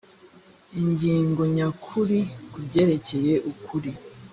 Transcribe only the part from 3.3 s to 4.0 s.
ukuri